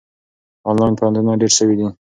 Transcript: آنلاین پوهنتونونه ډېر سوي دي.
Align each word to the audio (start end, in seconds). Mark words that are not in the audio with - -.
آنلاین 0.69 0.93
پوهنتونونه 0.97 1.39
ډېر 1.41 1.51
سوي 1.59 1.75
دي. 1.79 1.87